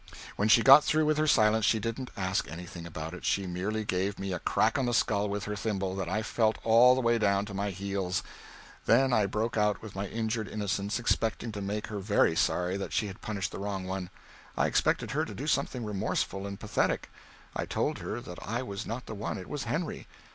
[0.35, 3.85] When she got through with her silence she didn't ask anything about it she merely
[3.85, 7.01] gave me a crack on the skull with her thimble that I felt all the
[7.01, 8.23] way down to my heels.
[8.87, 12.93] Then I broke out with my injured innocence, expecting to make her very sorry that
[12.93, 14.09] she had punished the wrong one.
[14.57, 17.11] I expected her to do something remorseful and pathetic.
[17.55, 20.07] I told her that I was not the one it was Henry.